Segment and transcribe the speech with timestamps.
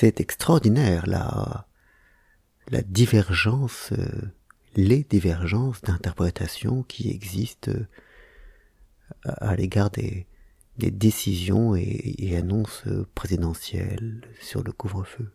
[0.00, 1.66] C'est extraordinaire la,
[2.70, 4.32] la divergence, euh,
[4.74, 7.86] les divergences d'interprétation qui existent euh,
[9.24, 10.26] à, l'égard des,
[10.78, 12.84] décisions et, annonces
[13.14, 15.30] présidentielles sur le couvre-feu.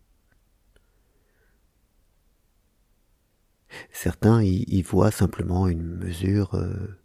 [3.91, 6.97] Certains y, voient simplement une mesure euh,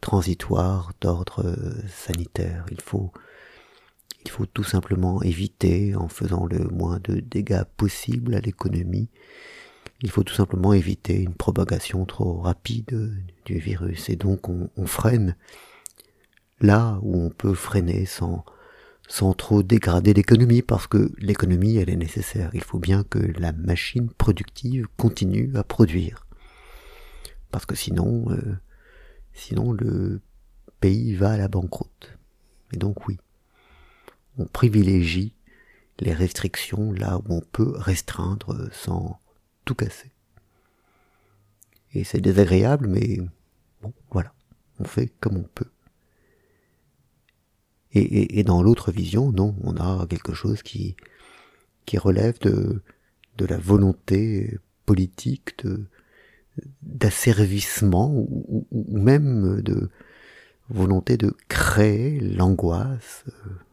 [0.00, 1.52] transitoire d'ordre
[1.88, 2.64] sanitaire.
[2.70, 3.12] Il faut
[4.24, 9.08] il faut tout simplement éviter, en faisant le moins de dégâts possible à l'économie,
[10.02, 13.12] il faut tout simplement éviter une propagation trop rapide
[13.44, 14.08] du virus.
[14.10, 15.36] Et donc on, freine
[16.60, 18.44] là où on peut freiner sans,
[19.08, 22.50] sans trop dégrader l'économie, parce que l'économie, elle est nécessaire.
[22.52, 26.26] Il faut bien que la machine productive continue à produire.
[27.52, 28.56] Parce que sinon, euh,
[29.32, 30.20] sinon le
[30.80, 32.18] pays va à la banqueroute.
[32.72, 33.18] Et donc oui
[34.38, 35.34] on privilégie
[36.00, 39.20] les restrictions là où on peut restreindre sans
[39.64, 40.10] tout casser.
[41.94, 43.18] Et c'est désagréable, mais
[43.82, 44.32] bon, voilà,
[44.80, 45.70] on fait comme on peut.
[47.94, 50.96] Et, dans l'autre vision, non, on a quelque chose qui,
[51.84, 52.82] qui relève de,
[53.36, 55.84] de la volonté politique, de,
[56.80, 59.90] d'asservissement ou, ou, même de
[60.70, 63.71] volonté de créer l'angoisse, la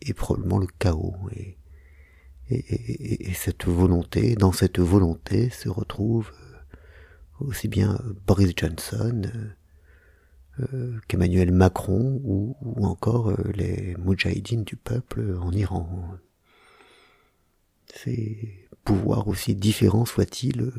[0.00, 1.14] et probablement le chaos.
[1.34, 1.56] Et,
[2.50, 11.00] et, cette volonté, dans cette volonté se retrouve euh, aussi bien Boris Johnson euh, euh,
[11.08, 16.18] qu'Emmanuel Macron ou, encore les Moudjahidines du peuple en Iran.
[17.94, 20.70] Ces pouvoirs aussi différents soient-ils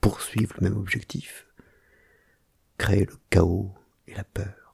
[0.00, 1.46] poursuivent le même objectif,
[2.76, 3.72] créer le chaos
[4.06, 4.67] et la peur.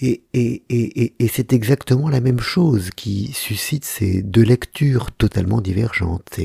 [0.00, 5.60] Et, et, et, et c'est exactement la même chose qui suscite ces deux lectures totalement
[5.60, 6.38] divergentes.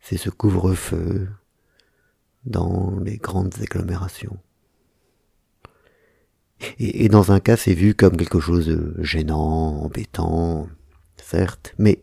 [0.00, 1.28] C'est ce couvre-feu
[2.44, 4.38] dans les grandes agglomérations.
[6.78, 10.68] Et, dans un cas, c'est vu comme quelque chose de gênant, embêtant,
[11.16, 12.00] certes, mais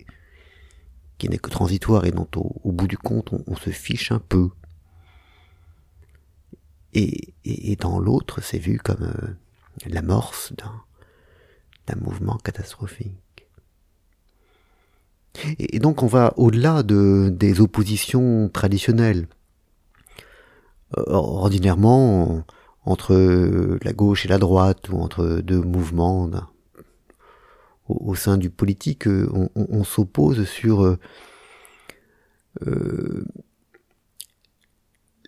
[1.17, 4.49] qui n'est que transitoire et dont au, bout du compte on, se fiche un peu.
[6.93, 9.27] Et, et, dans l'autre, c'est vu comme euh,
[9.85, 13.47] l'amorce d'un mouvement catastrophique.
[15.57, 19.27] Et, donc on va au-delà de, des oppositions traditionnelles.
[20.97, 22.43] Euh, ordinairement,
[22.83, 23.15] entre
[23.83, 26.29] la gauche et la droite, ou entre deux mouvements
[27.87, 30.97] au, sein du politique, on, s'oppose sur euh,
[32.65, 33.25] euh,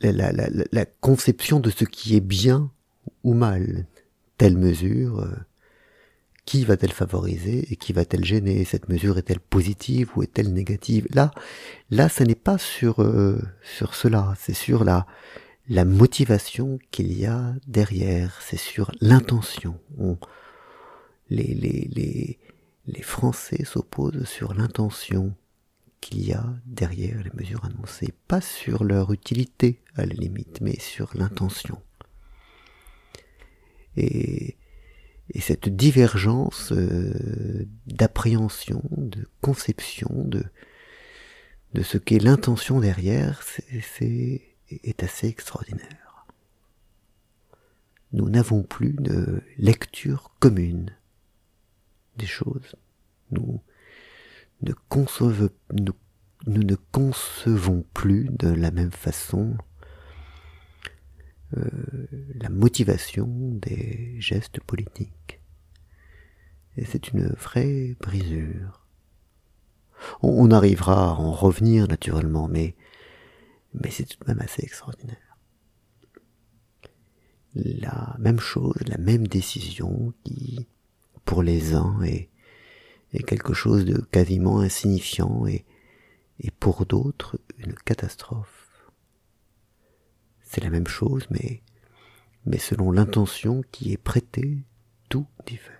[0.01, 2.71] la, conception de ce qui est bien
[3.23, 3.85] ou mal,
[4.41, 5.35] telle mesure, euh,
[6.45, 8.65] qui va-t-elle favoriser et qui va-t-elle gêner?
[8.65, 11.05] Cette mesure est-elle positive ou est-elle négative?
[11.13, 11.29] Là,
[11.91, 15.05] là, ce n'est pas sur euh, sur cela, c'est sur la
[15.69, 19.79] la motivation qu'il y a derrière, c'est sur l'intention.
[21.29, 22.39] Les, les, les,
[22.87, 25.35] les Français s'opposent sur l'intention
[26.01, 30.79] qu'il y a derrière les mesures annoncées, pas sur leur utilité à la limite, mais
[30.79, 31.79] sur l'intention.
[33.97, 34.57] Et,
[35.39, 40.43] cette divergence euh, d'appréhension, de conception, de,
[41.73, 46.27] de ce qu'est l'intention derrière, c'est, est assez extraordinaire.
[48.11, 50.93] Nous n'avons plus de lecture commune
[52.17, 52.75] des choses.
[53.31, 53.61] Nous
[54.63, 59.55] ne concevons, nous ne concevons plus de la même façon
[61.57, 65.41] euh, la motivation des gestes politiques.
[66.77, 68.85] Et c'est une vraie brisure.
[70.21, 72.75] On, arrivera à en revenir naturellement, mais,
[73.73, 75.37] mais c'est tout de même assez extraordinaire.
[77.53, 80.67] La même chose, la même décision qui,
[81.25, 82.29] pour les uns, est,
[83.13, 85.65] est quelque chose de quasiment insignifiant et,
[86.39, 88.60] et pour d'autres une catastrophe
[90.51, 91.61] c'est la même chose, mais,
[92.59, 94.57] selon l'intention qui est prêtée,
[95.07, 95.79] tout diffère.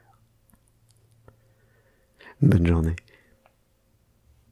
[2.42, 2.96] Bonne journée.